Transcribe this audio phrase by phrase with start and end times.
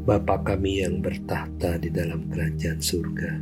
[0.00, 3.36] Bapa kami yang bertahta di dalam kerajaan surga,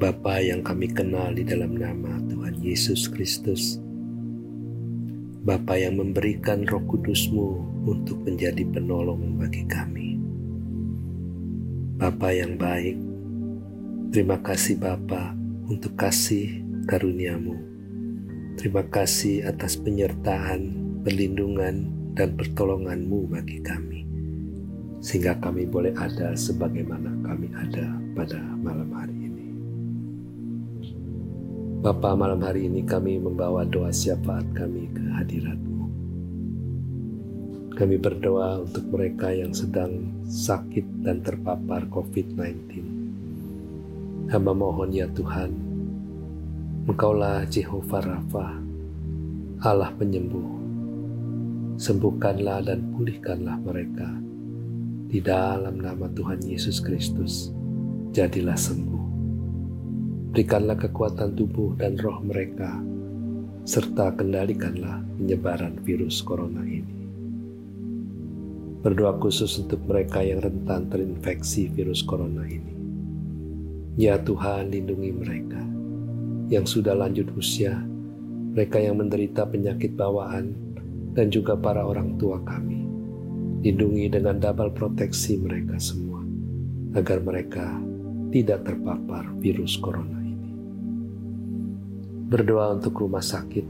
[0.00, 3.76] Bapa yang kami kenal di dalam nama Tuhan Yesus Kristus,
[5.44, 10.16] Bapa yang memberikan roh kudusmu untuk menjadi penolong bagi kami.
[12.00, 12.96] Bapa yang baik,
[14.16, 15.36] terima kasih Bapa
[15.68, 17.60] untuk kasih karuniamu.
[18.56, 20.72] Terima kasih atas penyertaan,
[21.04, 24.15] perlindungan, dan pertolonganmu bagi kami.
[25.06, 29.46] Sehingga kami boleh ada sebagaimana kami ada pada malam hari ini.
[31.78, 35.86] Bapa malam hari ini kami membawa doa syafaat kami ke hadiratmu.
[37.78, 42.82] Kami berdoa untuk mereka yang sedang sakit dan terpapar COVID-19.
[44.26, 45.54] Hamba mohon ya Tuhan,
[46.90, 48.58] Engkaulah Jehovah Rafa,
[49.62, 50.50] Allah penyembuh.
[51.78, 54.25] Sembuhkanlah dan pulihkanlah mereka.
[55.06, 57.54] Di dalam nama Tuhan Yesus Kristus,
[58.10, 59.04] jadilah sembuh.
[60.34, 62.74] Berikanlah kekuatan tubuh dan roh mereka,
[63.62, 67.06] serta kendalikanlah penyebaran virus corona ini.
[68.82, 72.74] Berdoa khusus untuk mereka yang rentan terinfeksi virus corona ini.
[73.94, 75.62] Ya Tuhan, lindungi mereka
[76.50, 77.78] yang sudah lanjut usia,
[78.58, 80.50] mereka yang menderita penyakit bawaan,
[81.14, 82.85] dan juga para orang tua kami.
[83.66, 86.22] Lindungi dengan double proteksi mereka semua,
[86.94, 87.66] agar mereka
[88.30, 90.54] tidak terpapar virus corona ini.
[92.30, 93.66] Berdoa untuk rumah sakit,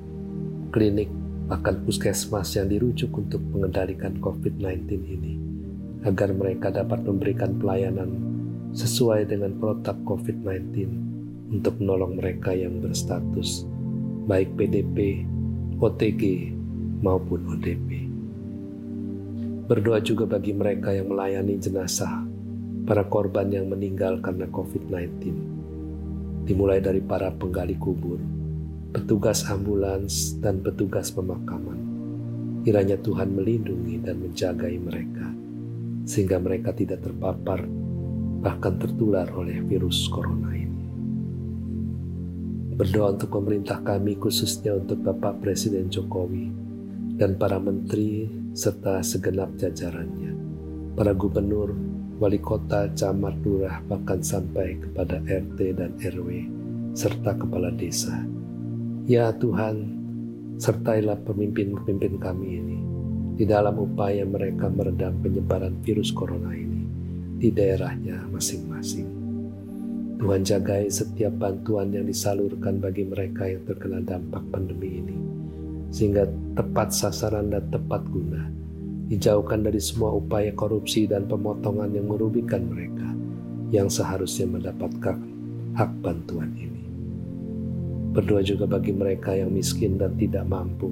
[0.69, 1.09] klinik,
[1.49, 5.41] bahkan puskesmas yang dirujuk untuk mengendalikan COVID-19 ini,
[6.05, 8.21] agar mereka dapat memberikan pelayanan
[8.77, 10.93] sesuai dengan protokol COVID-19
[11.57, 13.65] untuk menolong mereka yang berstatus
[14.29, 15.25] baik PDP,
[15.81, 16.53] OTG,
[17.01, 18.06] maupun ODP.
[19.67, 22.23] Berdoa juga bagi mereka yang melayani jenazah
[22.87, 25.11] para korban yang meninggal karena COVID-19,
[26.47, 28.23] dimulai dari para penggali kubur,
[28.95, 31.83] petugas ambulans, dan petugas pemakaman.
[32.63, 35.35] Kiranya Tuhan melindungi dan menjagai mereka,
[36.07, 37.67] sehingga mereka tidak terpapar,
[38.47, 40.83] bahkan tertular oleh virus corona ini.
[42.79, 46.55] Berdoa untuk pemerintah kami, khususnya untuk Bapak Presiden Jokowi,
[47.19, 50.33] dan para menteri serta segenap jajarannya,
[50.97, 51.77] para gubernur,
[52.17, 56.49] wali kota, camat, lurah, bahkan sampai kepada RT dan RW,
[56.97, 58.17] serta kepala desa.
[59.05, 59.93] Ya Tuhan,
[60.57, 62.79] sertailah pemimpin-pemimpin kami ini
[63.37, 66.89] di dalam upaya mereka meredam penyebaran virus corona ini
[67.37, 69.05] di daerahnya masing-masing.
[70.17, 75.26] Tuhan jagai setiap bantuan yang disalurkan bagi mereka yang terkena dampak pandemi ini
[75.91, 78.49] sehingga tepat sasaran dan tepat guna.
[79.07, 83.07] Dijauhkan dari semua upaya korupsi dan pemotongan yang merugikan mereka
[83.71, 85.19] yang seharusnya mendapatkan
[85.75, 86.83] hak bantuan ini.
[88.15, 90.89] Berdoa juga bagi mereka yang miskin dan tidak mampu,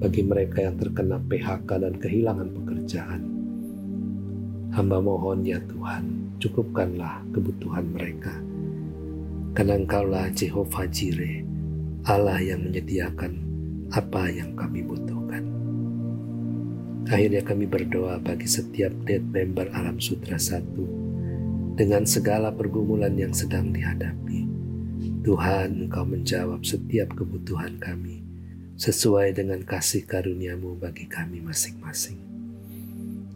[0.00, 3.22] bagi mereka yang terkena PHK dan kehilangan pekerjaan.
[4.74, 8.34] Hamba mohon ya Tuhan, cukupkanlah kebutuhan mereka.
[9.54, 11.46] Karena Engkaulah Jehovah Jireh,
[12.10, 13.53] Allah yang menyediakan
[13.92, 15.44] apa yang kami butuhkan.
[17.04, 20.88] Akhirnya kami berdoa bagi setiap dead member Alam Sutra Satu
[21.76, 24.48] dengan segala pergumulan yang sedang dihadapi.
[25.24, 28.24] Tuhan, Engkau menjawab setiap kebutuhan kami
[28.74, 32.20] sesuai dengan kasih karuniamu bagi kami masing-masing.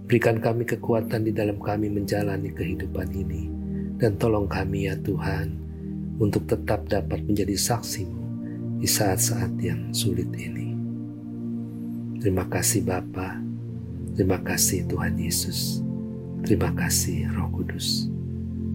[0.08, 3.52] Berikan kami kekuatan di dalam kami menjalani kehidupan ini
[4.00, 5.52] dan tolong kami ya Tuhan
[6.16, 8.27] untuk tetap dapat menjadi saksimu
[8.78, 10.74] di saat-saat yang sulit ini.
[12.22, 13.38] Terima kasih Bapa,
[14.14, 15.82] terima kasih Tuhan Yesus,
[16.46, 18.06] terima kasih Roh Kudus.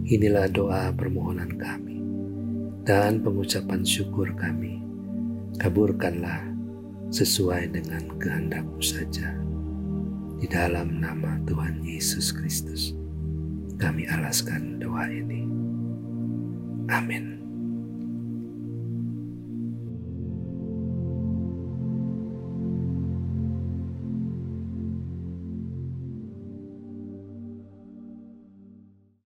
[0.03, 2.03] Inilah doa permohonan kami
[2.83, 4.83] dan pengucapan syukur kami.
[5.59, 6.43] Kaburkanlah
[7.13, 9.31] sesuai dengan kehendakmu saja.
[10.43, 12.91] Di dalam nama Tuhan Yesus Kristus,
[13.79, 15.47] kami alaskan doa ini.
[16.91, 17.42] Amin.